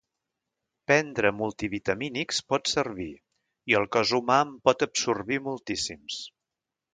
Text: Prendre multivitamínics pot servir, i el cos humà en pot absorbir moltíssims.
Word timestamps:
Prendre 0.91 1.31
multivitamínics 1.41 2.39
pot 2.53 2.71
servir, 2.71 3.09
i 3.73 3.77
el 3.81 3.85
cos 3.97 4.15
humà 4.21 4.39
en 4.47 4.55
pot 4.71 4.87
absorbir 4.89 5.39
moltíssims. 5.51 6.19